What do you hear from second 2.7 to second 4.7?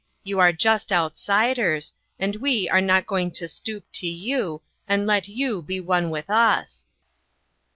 not going to stoop to you,